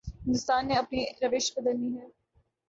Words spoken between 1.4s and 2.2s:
بدلنی ہے۔